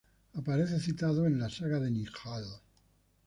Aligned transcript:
Aparece 0.33 0.79
citado 0.79 1.27
en 1.27 1.37
la 1.39 1.47
"saga 1.47 1.79
de 1.79 1.91
Njál". 1.91 2.45